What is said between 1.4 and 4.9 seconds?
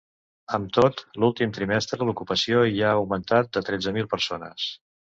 trimestre l’ocupació hi ha augmentat de tretze mil persones.